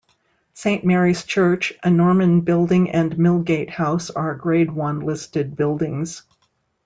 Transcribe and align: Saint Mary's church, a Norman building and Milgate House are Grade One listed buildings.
Saint 0.55 0.83
Mary's 0.83 1.23
church, 1.25 1.73
a 1.83 1.89
Norman 1.91 2.41
building 2.41 2.89
and 2.89 3.15
Milgate 3.17 3.69
House 3.69 4.09
are 4.09 4.33
Grade 4.33 4.71
One 4.71 5.01
listed 5.01 5.55
buildings. 5.55 6.23